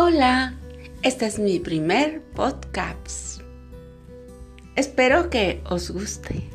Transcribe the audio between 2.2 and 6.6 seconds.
podcast. Espero que os guste.